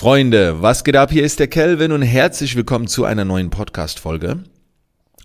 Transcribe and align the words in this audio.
Freunde, 0.00 0.62
was 0.62 0.82
geht 0.82 0.96
ab? 0.96 1.12
Hier 1.12 1.24
ist 1.24 1.40
der 1.40 1.48
Kelvin 1.48 1.92
und 1.92 2.00
herzlich 2.00 2.56
willkommen 2.56 2.86
zu 2.86 3.04
einer 3.04 3.26
neuen 3.26 3.50
Podcast-Folge. 3.50 4.44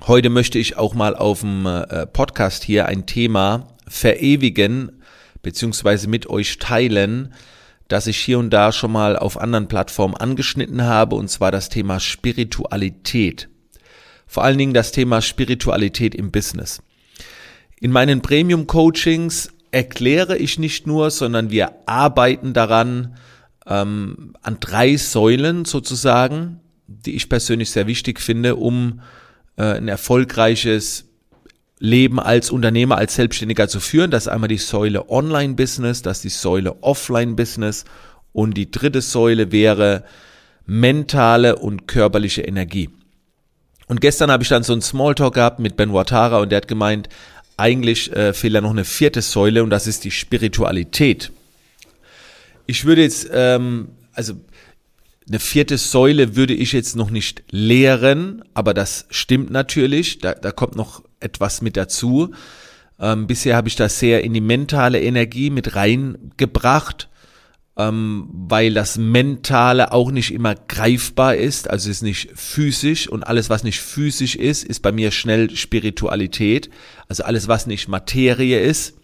Heute 0.06 0.30
möchte 0.30 0.60
ich 0.60 0.76
auch 0.76 0.94
mal 0.94 1.16
auf 1.16 1.40
dem 1.40 1.66
äh, 1.66 2.06
Podcast 2.06 2.66
hier 2.66 2.86
ein 2.86 3.06
Thema 3.06 3.70
verewigen 3.88 5.02
beziehungsweise 5.42 6.10
mit 6.10 6.30
euch 6.30 6.60
teilen, 6.60 7.34
das 7.88 8.08
ich 8.08 8.18
hier 8.18 8.38
und 8.38 8.50
da 8.50 8.74
schon 8.74 8.92
mal 8.92 9.16
auf 9.16 9.40
anderen 9.40 9.70
Plattformen 9.70 10.14
angeschnitten 10.14 10.84
habe, 10.84 11.16
und 11.16 11.30
zwar 11.30 11.54
das 11.54 11.70
Thema 11.70 12.02
Spiritualität. 12.02 13.48
Vor 14.28 14.44
allen 14.44 14.58
Dingen 14.58 14.74
das 14.74 14.92
Thema 14.92 15.22
Spiritualität 15.22 16.14
im 16.14 16.32
Business. 16.32 16.82
In 17.80 17.92
meinen 17.92 18.22
Premium-Coachings 18.22 19.54
erkläre 19.72 20.36
ich 20.38 20.60
nicht 20.60 20.86
nur, 20.86 21.12
sondern 21.12 21.50
wir 21.50 21.72
arbeiten 21.86 22.52
daran, 22.52 23.16
ähm, 23.68 24.34
an 24.42 24.58
drei 24.60 24.98
Säulen 24.98 25.66
sozusagen, 25.66 26.60
die 26.88 27.16
ich 27.16 27.30
persönlich 27.30 27.72
sehr 27.72 27.88
wichtig 27.88 28.20
finde, 28.20 28.56
um 28.56 29.02
äh, 29.58 29.64
ein 29.64 29.88
erfolgreiches 29.88 31.06
Leben 31.80 32.20
als 32.20 32.52
Unternehmer, 32.52 32.98
als 32.98 33.16
Selbstständiger 33.16 33.68
zu 33.68 33.80
führen. 33.80 34.12
Das 34.12 34.24
ist 34.24 34.32
einmal 34.32 34.48
die 34.48 34.58
Säule 34.58 35.10
Online-Business, 35.10 36.02
das 36.02 36.18
ist 36.18 36.24
die 36.24 36.30
Säule 36.30 36.82
Offline-Business 36.82 37.86
und 38.32 38.56
die 38.56 38.72
dritte 38.72 39.02
Säule 39.02 39.52
wäre 39.52 40.04
mentale 40.66 41.58
und 41.58 41.88
körperliche 41.88 42.42
Energie. 42.42 42.90
Und 43.88 44.02
gestern 44.02 44.32
habe 44.32 44.44
ich 44.44 44.50
dann 44.50 44.64
so 44.64 44.74
einen 44.74 44.82
Smalltalk 44.82 45.36
gehabt 45.36 45.60
mit 45.60 45.78
Ben 45.78 45.94
Watara 45.94 46.40
und 46.40 46.52
der 46.52 46.58
hat 46.58 46.68
gemeint, 46.68 47.08
eigentlich 47.58 48.12
äh, 48.14 48.34
fehlt 48.34 48.56
da 48.56 48.62
noch 48.62 48.72
eine 48.72 48.84
vierte 48.84 49.22
Säule 49.22 49.64
und 49.64 49.70
das 49.70 49.88
ist 49.88 50.04
die 50.04 50.12
Spiritualität. 50.12 51.32
Ich 52.68 52.86
würde 52.86 53.02
jetzt, 53.04 53.30
ähm, 53.32 53.90
also 54.14 54.34
eine 55.28 55.40
vierte 55.40 55.78
Säule 55.78 56.36
würde 56.36 56.54
ich 56.54 56.72
jetzt 56.72 56.96
noch 56.96 57.10
nicht 57.10 57.44
lehren, 57.50 58.44
aber 58.54 58.74
das 58.74 59.08
stimmt 59.10 59.50
natürlich. 59.50 60.20
Da, 60.20 60.34
da 60.34 60.52
kommt 60.52 60.76
noch 60.76 61.04
etwas 61.20 61.62
mit 61.62 61.78
dazu. 61.78 62.34
Ähm, 63.00 63.28
bisher 63.28 63.56
habe 63.56 63.68
ich 63.68 63.76
das 63.76 64.00
sehr 64.00 64.24
in 64.24 64.34
die 64.34 64.42
mentale 64.42 65.02
Energie 65.02 65.50
mit 65.50 65.76
reingebracht, 65.76 67.10
ähm, 67.78 68.30
weil 68.32 68.74
das 68.74 68.98
Mentale 68.98 69.92
auch 69.92 70.12
nicht 70.12 70.32
immer 70.32 70.56
greifbar 70.56 71.36
ist, 71.36 71.70
also 71.70 71.90
ist 71.90 72.04
nicht 72.04 72.30
physisch 72.36 73.10
und 73.10 73.24
alles, 73.24 73.50
was 73.50 73.64
nicht 73.64 73.82
physisch 73.82 74.36
ist, 74.36 74.64
ist 74.64 74.82
bei 74.82 74.92
mir 74.92 75.12
schnell 75.12 75.54
Spiritualität. 75.56 76.70
Also 77.10 77.24
alles, 77.24 77.48
was 77.48 77.68
nicht 77.68 77.88
Materie 77.88 78.60
ist, 78.60 78.96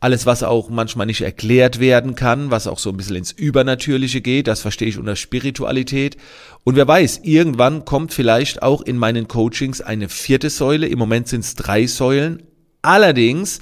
alles, 0.00 0.24
was 0.24 0.42
auch 0.42 0.70
manchmal 0.70 1.06
nicht 1.06 1.20
erklärt 1.20 1.78
werden 1.78 2.14
kann, 2.14 2.50
was 2.50 2.66
auch 2.66 2.78
so 2.78 2.88
ein 2.88 2.96
bisschen 2.96 3.16
ins 3.16 3.32
Übernatürliche 3.32 4.22
geht, 4.22 4.46
das 4.46 4.62
verstehe 4.62 4.88
ich 4.88 4.96
unter 4.96 5.14
Spiritualität. 5.14 6.16
Und 6.64 6.76
wer 6.76 6.88
weiß, 6.88 7.20
irgendwann 7.22 7.84
kommt 7.84 8.14
vielleicht 8.14 8.62
auch 8.62 8.80
in 8.80 8.96
meinen 8.96 9.28
Coachings 9.28 9.82
eine 9.82 10.08
vierte 10.08 10.48
Säule. 10.48 10.86
Im 10.86 10.98
Moment 10.98 11.28
sind 11.28 11.40
es 11.40 11.54
drei 11.54 11.86
Säulen. 11.86 12.42
Allerdings 12.80 13.60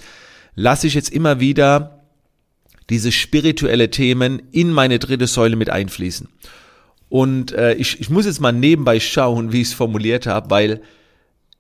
lasse 0.55 0.86
ich 0.86 0.94
jetzt 0.94 1.11
immer 1.12 1.41
wieder 1.41 2.05
diese 2.89 3.11
spirituelle 3.11 3.91
Themen 3.91 4.41
in 4.53 4.72
meine 4.72 5.00
dritte 5.00 5.27
Säule 5.27 5.56
mit 5.56 5.70
einfließen. 5.70 6.28
Und 7.09 7.53
äh, 7.53 7.75
ich, 7.75 8.00
ich 8.00 8.11
muss 8.11 8.27
jetzt 8.27 8.41
mal 8.41 8.53
nebenbei 8.53 9.00
schauen, 9.00 9.53
wie 9.53 9.62
ich 9.62 9.69
es 9.69 9.75
formuliert 9.75 10.27
habe, 10.27 10.50
weil 10.50 10.83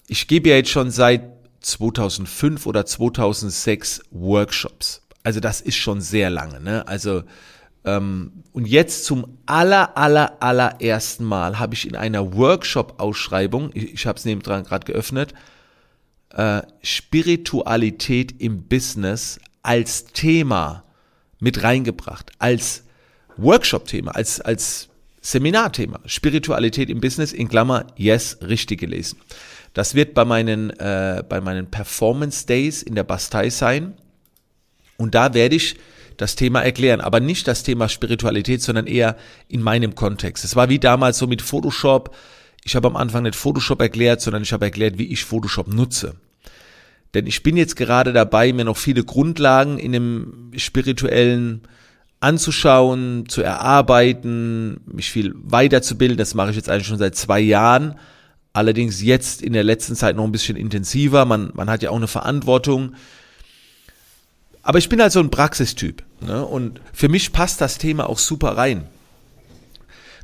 ich 0.06 0.28
gebe 0.28 0.50
ja 0.50 0.56
jetzt 0.56 0.70
schon 0.70 0.90
seit 0.90 1.37
2005 1.60 2.66
oder 2.66 2.86
2006 2.86 4.02
Workshops. 4.10 5.02
Also 5.22 5.40
das 5.40 5.60
ist 5.60 5.76
schon 5.76 6.00
sehr 6.00 6.30
lange. 6.30 6.60
Ne? 6.60 6.86
Also 6.86 7.22
ähm, 7.84 8.44
und 8.52 8.66
jetzt 8.66 9.04
zum 9.04 9.38
aller 9.46 9.96
aller 9.96 10.42
allerersten 10.42 11.24
Mal 11.24 11.58
habe 11.58 11.74
ich 11.74 11.86
in 11.86 11.96
einer 11.96 12.34
Workshop-Ausschreibung, 12.34 13.70
ich, 13.74 13.94
ich 13.94 14.06
habe 14.06 14.18
es 14.18 14.24
neben 14.24 14.42
dran 14.42 14.64
gerade 14.64 14.90
geöffnet, 14.90 15.32
äh, 16.30 16.62
Spiritualität 16.82 18.40
im 18.40 18.64
Business 18.68 19.38
als 19.62 20.04
Thema 20.06 20.84
mit 21.40 21.62
reingebracht, 21.62 22.32
als 22.38 22.84
Workshop-Thema, 23.36 24.12
als 24.12 24.40
als 24.40 24.88
Seminarthema. 25.20 26.00
Spiritualität 26.06 26.90
im 26.90 27.00
Business 27.00 27.32
in 27.32 27.48
Klammer, 27.48 27.86
yes, 27.96 28.38
richtig 28.42 28.80
gelesen. 28.80 29.18
Das 29.74 29.94
wird 29.94 30.14
bei 30.14 30.24
meinen, 30.24 30.70
äh, 30.70 31.22
bei 31.28 31.40
meinen 31.40 31.70
Performance 31.70 32.46
Days 32.46 32.82
in 32.82 32.94
der 32.94 33.04
Bastei 33.04 33.50
sein. 33.50 33.94
Und 34.96 35.14
da 35.14 35.34
werde 35.34 35.56
ich 35.56 35.76
das 36.16 36.34
Thema 36.34 36.60
erklären, 36.62 37.00
aber 37.00 37.20
nicht 37.20 37.46
das 37.46 37.62
Thema 37.62 37.88
Spiritualität, 37.88 38.60
sondern 38.60 38.86
eher 38.86 39.16
in 39.46 39.62
meinem 39.62 39.94
Kontext. 39.94 40.44
Es 40.44 40.56
war 40.56 40.68
wie 40.68 40.80
damals 40.80 41.18
so 41.18 41.26
mit 41.26 41.42
Photoshop. 41.42 42.14
Ich 42.64 42.74
habe 42.74 42.88
am 42.88 42.96
Anfang 42.96 43.22
nicht 43.22 43.36
Photoshop 43.36 43.80
erklärt, 43.80 44.20
sondern 44.20 44.42
ich 44.42 44.52
habe 44.52 44.64
erklärt, 44.64 44.98
wie 44.98 45.06
ich 45.06 45.24
Photoshop 45.24 45.68
nutze. 45.68 46.16
Denn 47.14 47.26
ich 47.26 47.42
bin 47.42 47.56
jetzt 47.56 47.76
gerade 47.76 48.12
dabei, 48.12 48.52
mir 48.52 48.64
noch 48.64 48.76
viele 48.76 49.04
Grundlagen 49.04 49.78
in 49.78 49.92
dem 49.92 50.50
spirituellen 50.56 51.62
anzuschauen, 52.20 53.28
zu 53.28 53.42
erarbeiten, 53.42 54.80
mich 54.86 55.10
viel 55.10 55.34
weiterzubilden. 55.36 56.18
Das 56.18 56.34
mache 56.34 56.50
ich 56.50 56.56
jetzt 56.56 56.68
eigentlich 56.68 56.88
schon 56.88 56.98
seit 56.98 57.14
zwei 57.14 57.40
Jahren. 57.40 57.94
Allerdings 58.52 59.02
jetzt 59.02 59.42
in 59.42 59.52
der 59.52 59.64
letzten 59.64 59.94
Zeit 59.94 60.16
noch 60.16 60.24
ein 60.24 60.32
bisschen 60.32 60.56
intensiver. 60.56 61.24
Man, 61.24 61.50
man 61.54 61.70
hat 61.70 61.82
ja 61.82 61.90
auch 61.90 61.96
eine 61.96 62.08
Verantwortung. 62.08 62.94
Aber 64.62 64.78
ich 64.78 64.88
bin 64.88 65.00
halt 65.00 65.12
so 65.12 65.20
ein 65.20 65.30
Praxistyp. 65.30 66.02
Ne? 66.20 66.44
Und 66.44 66.80
für 66.92 67.08
mich 67.08 67.32
passt 67.32 67.60
das 67.60 67.78
Thema 67.78 68.08
auch 68.08 68.18
super 68.18 68.56
rein. 68.56 68.86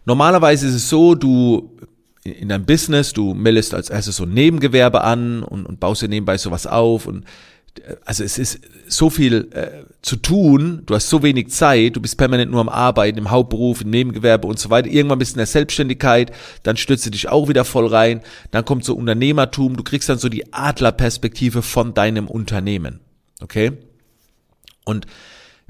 Normalerweise 0.04 0.66
ist 0.66 0.74
es 0.74 0.88
so, 0.88 1.14
du 1.14 1.70
in 2.24 2.48
deinem 2.48 2.64
Business, 2.64 3.12
du 3.12 3.34
meldest 3.34 3.74
als 3.74 3.90
erstes 3.90 4.16
so 4.16 4.24
ein 4.24 4.32
Nebengewerbe 4.32 5.02
an 5.02 5.42
und, 5.42 5.66
und 5.66 5.78
baust 5.78 6.02
dir 6.02 6.08
nebenbei 6.08 6.38
sowas 6.38 6.66
auf 6.66 7.06
und 7.06 7.24
also 8.04 8.24
es 8.24 8.38
ist 8.38 8.60
so 8.86 9.10
viel 9.10 9.48
äh, 9.52 9.84
zu 10.02 10.16
tun, 10.16 10.82
du 10.86 10.94
hast 10.94 11.08
so 11.08 11.22
wenig 11.22 11.50
Zeit, 11.50 11.96
du 11.96 12.00
bist 12.00 12.16
permanent 12.16 12.50
nur 12.50 12.60
am 12.60 12.68
Arbeiten, 12.68 13.18
im 13.18 13.30
Hauptberuf, 13.30 13.82
im 13.82 13.90
Nebengewerbe 13.90 14.46
und 14.46 14.58
so 14.58 14.70
weiter. 14.70 14.88
Irgendwann 14.88 15.18
bist 15.18 15.32
du 15.32 15.36
in 15.36 15.38
der 15.38 15.46
Selbstständigkeit, 15.46 16.32
dann 16.62 16.76
stürzt 16.76 17.06
du 17.06 17.10
dich 17.10 17.28
auch 17.28 17.48
wieder 17.48 17.64
voll 17.64 17.86
rein, 17.86 18.20
dann 18.50 18.64
kommt 18.64 18.84
so 18.84 18.94
Unternehmertum, 18.94 19.76
du 19.76 19.82
kriegst 19.82 20.08
dann 20.08 20.18
so 20.18 20.28
die 20.28 20.52
Adlerperspektive 20.52 21.62
von 21.62 21.94
deinem 21.94 22.28
Unternehmen. 22.28 23.00
Okay? 23.40 23.72
Und 24.84 25.06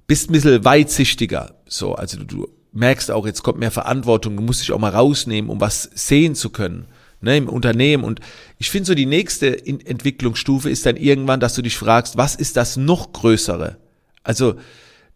bist 0.06 0.28
ein 0.28 0.32
bisschen 0.32 0.64
weitsichtiger. 0.64 1.54
So, 1.66 1.94
also 1.94 2.18
du, 2.18 2.24
du 2.24 2.48
merkst 2.72 3.10
auch, 3.10 3.26
jetzt 3.26 3.42
kommt 3.42 3.58
mehr 3.58 3.70
Verantwortung, 3.70 4.36
du 4.36 4.42
musst 4.42 4.60
dich 4.60 4.72
auch 4.72 4.78
mal 4.78 4.90
rausnehmen, 4.90 5.50
um 5.50 5.60
was 5.60 5.88
sehen 5.94 6.34
zu 6.34 6.50
können 6.50 6.86
ne, 7.24 7.38
im 7.38 7.48
Unternehmen. 7.48 8.04
Und 8.04 8.20
ich 8.58 8.70
finde 8.70 8.86
so 8.86 8.94
die 8.94 9.06
nächste 9.06 9.66
Entwicklungsstufe 9.66 10.70
ist 10.70 10.86
dann 10.86 10.96
irgendwann, 10.96 11.40
dass 11.40 11.54
du 11.54 11.62
dich 11.62 11.76
fragst, 11.76 12.16
was 12.16 12.34
ist 12.34 12.56
das 12.56 12.76
noch 12.76 13.12
größere? 13.12 13.76
Also 14.22 14.54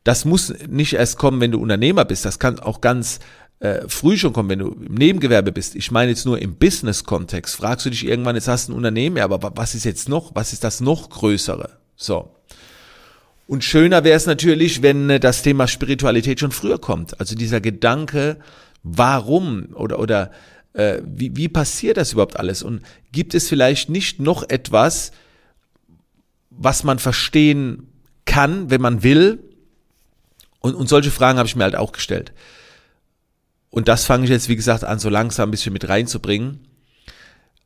das 0.04 0.24
muss 0.24 0.52
nicht 0.68 0.94
erst 0.94 1.18
kommen, 1.18 1.40
wenn 1.40 1.52
du 1.52 1.60
Unternehmer 1.60 2.04
bist. 2.04 2.24
Das 2.24 2.38
kann 2.38 2.58
auch 2.58 2.80
ganz 2.80 3.20
äh, 3.60 3.88
früh 3.88 4.16
schon 4.16 4.32
kommen, 4.32 4.48
wenn 4.48 4.60
du 4.60 4.68
im 4.68 4.94
Nebengewerbe 4.94 5.52
bist. 5.52 5.74
Ich 5.74 5.90
meine 5.90 6.10
jetzt 6.10 6.24
nur 6.24 6.40
im 6.40 6.54
Business-Kontext. 6.54 7.56
Fragst 7.56 7.86
du 7.86 7.90
dich 7.90 8.06
irgendwann, 8.06 8.36
jetzt 8.36 8.48
hast 8.48 8.68
du 8.68 8.72
ein 8.72 8.76
Unternehmen, 8.76 9.16
ja, 9.16 9.24
aber 9.24 9.52
was 9.56 9.74
ist 9.74 9.84
jetzt 9.84 10.08
noch? 10.08 10.34
Was 10.34 10.52
ist 10.52 10.64
das 10.64 10.80
noch 10.80 11.10
größere? 11.10 11.70
So. 11.96 12.30
Und 13.48 13.64
schöner 13.64 14.04
wäre 14.04 14.16
es 14.16 14.26
natürlich, 14.26 14.82
wenn 14.82 15.10
äh, 15.10 15.20
das 15.20 15.42
Thema 15.42 15.66
Spiritualität 15.66 16.38
schon 16.40 16.52
früher 16.52 16.78
kommt. 16.78 17.18
Also 17.18 17.34
dieser 17.34 17.60
Gedanke, 17.60 18.36
warum 18.82 19.68
oder 19.74 19.98
oder 19.98 20.30
äh, 20.78 21.02
wie, 21.04 21.36
wie 21.36 21.48
passiert 21.48 21.96
das 21.96 22.12
überhaupt 22.12 22.38
alles? 22.38 22.62
Und 22.62 22.82
gibt 23.10 23.34
es 23.34 23.48
vielleicht 23.48 23.90
nicht 23.90 24.20
noch 24.20 24.48
etwas, 24.48 25.10
was 26.50 26.84
man 26.84 27.00
verstehen 27.00 27.88
kann, 28.24 28.70
wenn 28.70 28.80
man 28.80 29.02
will? 29.02 29.42
Und, 30.60 30.76
und 30.76 30.88
solche 30.88 31.10
Fragen 31.10 31.38
habe 31.38 31.48
ich 31.48 31.56
mir 31.56 31.64
halt 31.64 31.74
auch 31.74 31.90
gestellt. 31.90 32.32
Und 33.70 33.88
das 33.88 34.04
fange 34.04 34.24
ich 34.24 34.30
jetzt, 34.30 34.48
wie 34.48 34.56
gesagt, 34.56 34.84
an, 34.84 35.00
so 35.00 35.08
langsam 35.08 35.48
ein 35.48 35.50
bisschen 35.50 35.72
mit 35.72 35.88
reinzubringen. 35.88 36.60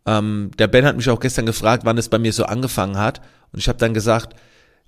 Ähm, 0.06 0.50
der 0.58 0.68
Ben 0.68 0.86
hat 0.86 0.96
mich 0.96 1.10
auch 1.10 1.20
gestern 1.20 1.44
gefragt, 1.44 1.84
wann 1.84 1.98
es 1.98 2.08
bei 2.08 2.18
mir 2.18 2.32
so 2.32 2.44
angefangen 2.44 2.96
hat. 2.96 3.20
Und 3.52 3.58
ich 3.58 3.68
habe 3.68 3.78
dann 3.78 3.92
gesagt, 3.92 4.34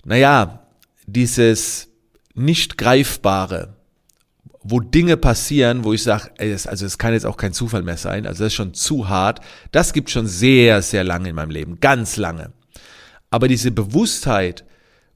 naja, 0.04 0.66
dieses 1.06 1.88
nicht 2.32 2.78
greifbare, 2.78 3.76
wo 4.66 4.80
Dinge 4.80 5.18
passieren, 5.18 5.84
wo 5.84 5.92
ich 5.92 6.02
sage, 6.02 6.30
also 6.38 6.86
es 6.86 6.96
kann 6.96 7.12
jetzt 7.12 7.26
auch 7.26 7.36
kein 7.36 7.52
Zufall 7.52 7.82
mehr 7.82 7.98
sein, 7.98 8.26
also 8.26 8.42
das 8.42 8.52
ist 8.52 8.56
schon 8.56 8.72
zu 8.72 9.08
hart. 9.08 9.40
Das 9.72 9.92
gibt 9.92 10.08
schon 10.10 10.26
sehr, 10.26 10.80
sehr 10.80 11.04
lange 11.04 11.28
in 11.28 11.36
meinem 11.36 11.50
Leben, 11.50 11.80
ganz 11.80 12.16
lange. 12.16 12.52
Aber 13.30 13.46
diese 13.46 13.70
Bewusstheit, 13.70 14.64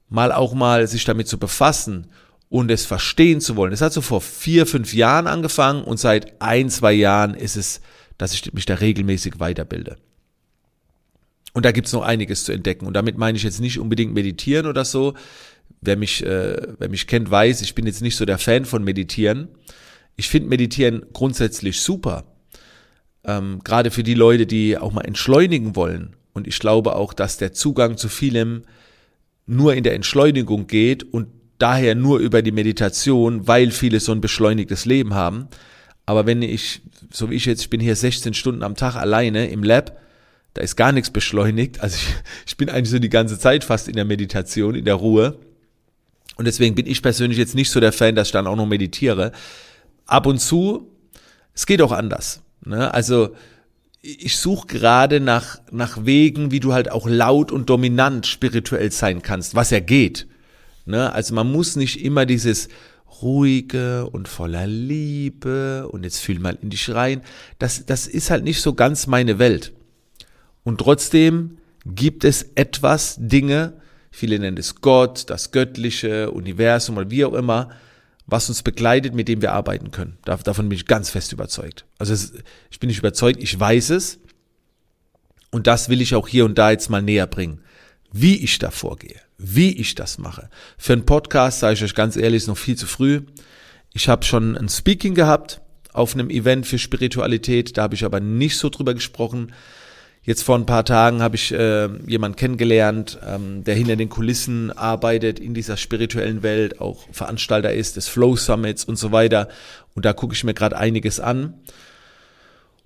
mal 0.07 0.31
auch 0.31 0.53
mal 0.53 0.87
sich 0.87 1.03
damit 1.03 1.27
zu 1.27 1.39
befassen 1.39 2.07
und 2.49 2.69
es 2.69 2.85
verstehen 2.85 3.41
zu 3.41 3.55
wollen, 3.55 3.71
das 3.71 3.81
hat 3.81 3.91
so 3.91 4.01
vor 4.01 4.21
vier, 4.21 4.67
fünf 4.67 4.93
Jahren 4.93 5.25
angefangen 5.25 5.83
und 5.83 5.99
seit 5.99 6.39
ein, 6.41 6.69
zwei 6.69 6.93
Jahren 6.93 7.33
ist 7.33 7.57
es, 7.57 7.81
dass 8.19 8.33
ich 8.33 8.53
mich 8.53 8.67
da 8.67 8.75
regelmäßig 8.75 9.39
weiterbilde. 9.39 9.97
Und 11.53 11.65
da 11.65 11.71
gibt's 11.71 11.93
noch 11.93 12.03
einiges 12.03 12.43
zu 12.43 12.51
entdecken. 12.51 12.85
Und 12.85 12.93
damit 12.93 13.17
meine 13.17 13.37
ich 13.37 13.43
jetzt 13.43 13.59
nicht 13.59 13.79
unbedingt 13.79 14.13
meditieren 14.13 14.67
oder 14.67 14.85
so, 14.85 15.15
wer 15.81 15.97
mich, 15.97 16.25
äh, 16.25 16.57
wer 16.77 16.89
mich 16.89 17.07
kennt, 17.07 17.29
weiß, 17.29 17.61
ich 17.61 17.75
bin 17.75 17.85
jetzt 17.85 18.01
nicht 18.01 18.15
so 18.15 18.25
der 18.25 18.37
Fan 18.37 18.65
von 18.65 18.83
Meditieren. 18.83 19.47
Ich 20.15 20.29
finde 20.29 20.49
Meditieren 20.49 21.05
grundsätzlich 21.13 21.81
super. 21.81 22.25
Ähm, 23.23 23.61
Gerade 23.63 23.91
für 23.91 24.03
die 24.03 24.13
Leute, 24.13 24.45
die 24.45 24.77
auch 24.77 24.91
mal 24.91 25.05
entschleunigen 25.05 25.75
wollen. 25.75 26.15
Und 26.33 26.47
ich 26.47 26.59
glaube 26.59 26.95
auch, 26.95 27.13
dass 27.13 27.37
der 27.37 27.53
Zugang 27.53 27.97
zu 27.97 28.09
vielem 28.09 28.63
nur 29.45 29.73
in 29.73 29.83
der 29.83 29.95
Entschleunigung 29.95 30.67
geht 30.67 31.03
und 31.03 31.27
daher 31.57 31.95
nur 31.95 32.19
über 32.19 32.41
die 32.41 32.51
Meditation, 32.51 33.47
weil 33.47 33.71
viele 33.71 33.99
so 33.99 34.11
ein 34.11 34.21
beschleunigtes 34.21 34.85
Leben 34.85 35.13
haben. 35.13 35.47
Aber 36.05 36.25
wenn 36.25 36.41
ich, 36.41 36.81
so 37.11 37.29
wie 37.29 37.35
ich 37.35 37.45
jetzt, 37.45 37.61
ich 37.61 37.69
bin 37.69 37.79
hier 37.79 37.95
16 37.95 38.33
Stunden 38.33 38.63
am 38.63 38.75
Tag 38.75 38.95
alleine 38.95 39.49
im 39.49 39.63
Lab, 39.63 39.99
da 40.53 40.61
ist 40.61 40.75
gar 40.75 40.91
nichts 40.91 41.11
beschleunigt. 41.11 41.81
Also 41.81 41.97
ich, 41.97 42.15
ich 42.47 42.57
bin 42.57 42.69
eigentlich 42.69 42.89
so 42.89 42.99
die 42.99 43.09
ganze 43.09 43.37
Zeit 43.37 43.63
fast 43.63 43.87
in 43.87 43.95
der 43.95 44.05
Meditation, 44.05 44.75
in 44.75 44.85
der 44.85 44.95
Ruhe. 44.95 45.39
Und 46.39 46.45
deswegen 46.45 46.73
bin 46.73 46.87
ich 46.87 47.01
persönlich 47.01 47.37
jetzt 47.37 47.53
nicht 47.53 47.69
so 47.69 47.81
der 47.81 47.91
Fan, 47.91 48.15
dass 48.15 48.29
ich 48.29 48.31
dann 48.31 48.47
auch 48.47 48.55
noch 48.55 48.65
meditiere. 48.65 49.33
Ab 50.05 50.25
und 50.25 50.39
zu, 50.39 50.89
es 51.53 51.65
geht 51.65 51.81
auch 51.81 51.91
anders. 51.91 52.41
Ne? 52.63 52.93
Also 52.93 53.35
ich 54.01 54.37
suche 54.37 54.67
gerade 54.67 55.19
nach, 55.19 55.59
nach 55.69 56.05
Wegen, 56.05 56.51
wie 56.51 56.61
du 56.61 56.71
halt 56.71 56.91
auch 56.91 57.09
laut 57.09 57.51
und 57.51 57.69
dominant 57.69 58.25
spirituell 58.25 58.89
sein 58.93 59.21
kannst, 59.21 59.53
was 59.53 59.71
ja 59.71 59.81
geht. 59.81 60.27
Ne? 60.85 61.11
Also 61.11 61.35
man 61.35 61.51
muss 61.51 61.75
nicht 61.75 62.01
immer 62.05 62.25
dieses 62.25 62.69
ruhige 63.21 64.09
und 64.09 64.29
voller 64.29 64.65
Liebe 64.65 65.89
und 65.89 66.05
jetzt 66.05 66.19
fühl 66.19 66.39
mal 66.39 66.57
in 66.61 66.69
dich 66.69 66.89
rein. 66.89 67.21
Das, 67.57 67.85
das 67.85 68.07
ist 68.07 68.29
halt 68.29 68.45
nicht 68.45 68.61
so 68.61 68.75
ganz 68.75 69.07
meine 69.07 69.39
Welt. 69.39 69.73
Und 70.63 70.77
trotzdem 70.77 71.57
gibt 71.85 72.23
es 72.23 72.43
etwas, 72.55 73.17
Dinge, 73.19 73.73
viele 74.11 74.39
nennen 74.39 74.57
es 74.57 74.75
Gott, 74.81 75.29
das 75.29 75.51
Göttliche, 75.51 76.31
Universum 76.31 76.97
oder 76.97 77.11
wie 77.11 77.25
auch 77.25 77.33
immer, 77.33 77.69
was 78.25 78.49
uns 78.49 78.63
begleitet, 78.63 79.13
mit 79.13 79.27
dem 79.27 79.41
wir 79.41 79.53
arbeiten 79.53 79.91
können. 79.91 80.17
Davon 80.23 80.69
bin 80.69 80.77
ich 80.77 80.85
ganz 80.85 81.09
fest 81.09 81.33
überzeugt. 81.33 81.85
Also 81.97 82.13
es, 82.13 82.33
ich 82.69 82.79
bin 82.79 82.87
nicht 82.87 82.99
überzeugt, 82.99 83.41
ich 83.41 83.59
weiß 83.59 83.89
es. 83.91 84.19
Und 85.51 85.65
das 85.67 85.89
will 85.89 86.01
ich 86.01 86.13
auch 86.13 86.27
hier 86.27 86.45
und 86.45 86.57
da 86.57 86.71
jetzt 86.71 86.89
mal 86.89 87.01
näher 87.01 87.25
bringen. 87.25 87.61
Wie 88.11 88.37
ich 88.37 88.59
da 88.59 88.71
vorgehe, 88.71 89.19
wie 89.37 89.71
ich 89.71 89.95
das 89.95 90.17
mache. 90.17 90.49
Für 90.77 90.93
einen 90.93 91.05
Podcast, 91.05 91.59
sage 91.59 91.73
ich 91.73 91.83
euch 91.83 91.95
ganz 91.95 92.15
ehrlich, 92.15 92.43
ist 92.43 92.47
noch 92.47 92.57
viel 92.57 92.75
zu 92.75 92.85
früh. 92.85 93.21
Ich 93.93 94.09
habe 94.09 94.25
schon 94.25 94.55
ein 94.57 94.69
Speaking 94.69 95.15
gehabt 95.15 95.61
auf 95.91 96.13
einem 96.13 96.29
Event 96.29 96.67
für 96.67 96.77
Spiritualität, 96.77 97.77
da 97.77 97.83
habe 97.83 97.95
ich 97.95 98.05
aber 98.05 98.19
nicht 98.19 98.57
so 98.57 98.69
drüber 98.69 98.93
gesprochen. 98.93 99.53
Jetzt 100.21 100.43
vor 100.43 100.55
ein 100.57 100.65
paar 100.65 100.83
Tagen 100.83 101.21
habe 101.21 101.37
ich 101.37 101.51
äh, 101.53 101.87
jemanden 102.05 102.35
kennengelernt, 102.35 103.17
ähm, 103.25 103.63
der 103.63 103.75
hinter 103.75 103.95
den 103.95 104.09
Kulissen 104.09 104.71
arbeitet 104.71 105.39
in 105.39 105.53
dieser 105.53 105.77
spirituellen 105.77 106.43
Welt, 106.43 106.81
auch 106.81 107.07
Veranstalter 107.11 107.73
ist 107.73 107.95
des 107.95 108.07
Flow 108.07 108.35
Summits 108.35 108.83
und 108.83 108.97
so 108.97 109.11
weiter. 109.11 109.47
Und 109.95 110.05
da 110.05 110.13
gucke 110.13 110.33
ich 110.33 110.43
mir 110.43 110.53
gerade 110.53 110.77
einiges 110.77 111.19
an. 111.19 111.53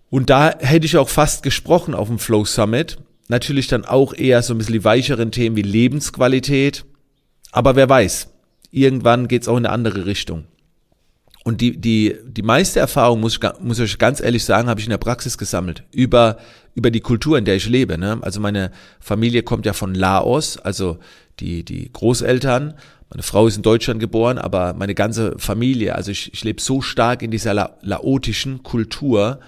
Und 0.09 0.29
da 0.29 0.55
hätte 0.59 0.85
ich 0.85 0.95
auch 0.95 1.09
fast 1.09 1.41
gesprochen 1.41 1.95
auf 1.95 2.07
dem 2.07 2.19
Flow 2.19 2.45
Summit. 2.45 2.97
Natürlich 3.29 3.67
dann 3.67 3.83
auch 3.83 4.13
eher 4.13 4.43
so 4.43 4.53
ein 4.53 4.59
bisschen 4.59 4.73
die 4.73 4.83
weicheren 4.83 5.31
Themen 5.31 5.55
wie 5.55 5.63
Lebensqualität. 5.63 6.85
Aber 7.51 7.75
wer 7.75 7.89
weiß, 7.89 8.29
irgendwann 8.69 9.27
geht 9.27 9.41
es 9.41 9.47
auch 9.47 9.57
in 9.57 9.65
eine 9.65 9.73
andere 9.73 10.05
Richtung. 10.05 10.45
Und 11.43 11.59
die, 11.59 11.77
die, 11.77 12.15
die 12.25 12.41
meiste 12.41 12.79
Erfahrung, 12.79 13.19
muss 13.19 13.33
ich, 13.33 13.59
muss 13.61 13.79
ich 13.79 13.97
ganz 13.97 14.21
ehrlich 14.21 14.45
sagen, 14.45 14.69
habe 14.69 14.79
ich 14.79 14.85
in 14.85 14.91
der 14.91 14.97
Praxis 14.97 15.37
gesammelt. 15.37 15.83
Über, 15.91 16.37
über 16.73 16.89
die 16.89 17.01
Kultur, 17.01 17.37
in 17.37 17.43
der 17.43 17.55
ich 17.55 17.67
lebe. 17.67 17.97
Ne? 17.97 18.17
Also 18.21 18.39
meine 18.39 18.71
Familie 19.01 19.43
kommt 19.43 19.65
ja 19.65 19.73
von 19.73 19.93
Laos, 19.93 20.57
also 20.57 20.99
die, 21.41 21.63
die 21.63 21.91
Großeltern. 21.91 22.75
Meine 23.09 23.23
Frau 23.23 23.45
ist 23.45 23.57
in 23.57 23.61
Deutschland 23.61 23.99
geboren, 23.99 24.37
aber 24.37 24.73
meine 24.73 24.95
ganze 24.95 25.35
Familie, 25.37 25.95
also 25.95 26.11
ich, 26.11 26.33
ich 26.33 26.43
lebe 26.45 26.61
so 26.61 26.81
stark 26.81 27.21
in 27.21 27.29
dieser 27.29 27.53
La 27.53 27.77
laotischen 27.81 28.63
Kultur, 28.63 29.39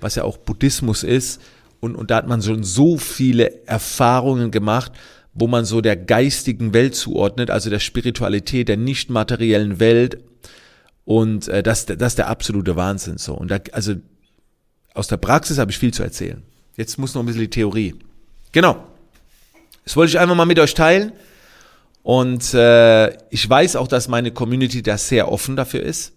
was 0.00 0.16
ja 0.16 0.24
auch 0.24 0.36
Buddhismus 0.36 1.04
ist. 1.04 1.40
Und, 1.78 1.94
und 1.94 2.10
da 2.10 2.16
hat 2.16 2.26
man 2.26 2.42
schon 2.42 2.64
so 2.64 2.98
viele 2.98 3.66
Erfahrungen 3.66 4.50
gemacht, 4.50 4.92
wo 5.32 5.46
man 5.46 5.64
so 5.64 5.80
der 5.80 5.96
geistigen 5.96 6.74
Welt 6.74 6.96
zuordnet, 6.96 7.50
also 7.50 7.70
der 7.70 7.78
Spiritualität, 7.78 8.68
der 8.68 8.76
nicht 8.76 9.10
materiellen 9.10 9.78
Welt 9.78 10.18
und 11.06 11.46
äh, 11.46 11.62
das, 11.62 11.86
das 11.86 12.12
ist 12.12 12.18
der 12.18 12.26
absolute 12.26 12.74
Wahnsinn 12.74 13.16
so. 13.16 13.34
Und 13.34 13.50
da, 13.50 13.58
also 13.72 13.94
aus 14.92 15.06
der 15.06 15.16
Praxis 15.16 15.56
habe 15.56 15.70
ich 15.70 15.78
viel 15.78 15.94
zu 15.94 16.02
erzählen. 16.02 16.42
Jetzt 16.76 16.98
muss 16.98 17.14
noch 17.14 17.22
ein 17.22 17.26
bisschen 17.26 17.42
die 17.42 17.50
Theorie. 17.50 17.94
Genau. 18.50 18.84
Das 19.84 19.96
wollte 19.96 20.10
ich 20.10 20.18
einfach 20.18 20.34
mal 20.34 20.46
mit 20.46 20.58
euch 20.58 20.74
teilen. 20.74 21.12
Und 22.02 22.52
äh, 22.54 23.16
ich 23.30 23.48
weiß 23.48 23.76
auch, 23.76 23.86
dass 23.86 24.08
meine 24.08 24.32
Community 24.32 24.82
da 24.82 24.98
sehr 24.98 25.30
offen 25.30 25.54
dafür 25.54 25.80
ist. 25.80 26.12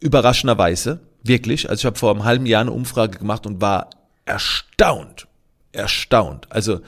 Überraschenderweise, 0.00 0.98
wirklich. 1.22 1.70
Also 1.70 1.82
ich 1.82 1.86
habe 1.86 1.98
vor 1.98 2.10
einem 2.10 2.24
halben 2.24 2.46
Jahr 2.46 2.62
eine 2.62 2.72
Umfrage 2.72 3.18
gemacht 3.18 3.46
und 3.46 3.60
war 3.60 3.90
erstaunt. 4.24 5.28
Erstaunt. 5.70 6.50
Also 6.50 6.80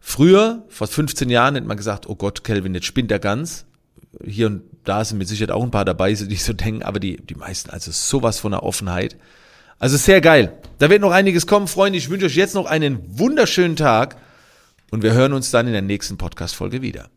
früher, 0.00 0.64
vor 0.68 0.88
15 0.88 1.30
Jahren, 1.30 1.54
hätte 1.54 1.66
man 1.68 1.76
gesagt, 1.76 2.08
oh 2.08 2.16
Gott, 2.16 2.42
Kelvin, 2.42 2.74
jetzt 2.74 2.86
spinnt 2.86 3.12
er 3.12 3.20
ganz 3.20 3.66
hier 4.24 4.46
und 4.46 4.62
da 4.84 5.04
sind 5.04 5.18
mit 5.18 5.28
Sicherheit 5.28 5.50
auch 5.50 5.62
ein 5.62 5.70
paar 5.70 5.84
dabei, 5.84 6.12
die 6.12 6.36
so 6.36 6.52
denken, 6.52 6.82
aber 6.82 7.00
die, 7.00 7.18
die 7.18 7.34
meisten, 7.34 7.70
also 7.70 7.90
sowas 7.90 8.38
von 8.38 8.52
der 8.52 8.62
Offenheit. 8.62 9.16
Also 9.78 9.96
sehr 9.96 10.20
geil. 10.20 10.58
Da 10.78 10.90
wird 10.90 11.02
noch 11.02 11.12
einiges 11.12 11.46
kommen, 11.46 11.68
Freunde. 11.68 11.98
Ich 11.98 12.10
wünsche 12.10 12.26
euch 12.26 12.34
jetzt 12.34 12.54
noch 12.54 12.66
einen 12.66 13.18
wunderschönen 13.18 13.76
Tag 13.76 14.16
und 14.90 15.02
wir 15.02 15.12
hören 15.12 15.32
uns 15.32 15.50
dann 15.50 15.66
in 15.66 15.72
der 15.72 15.82
nächsten 15.82 16.16
Podcast-Folge 16.16 16.82
wieder. 16.82 17.08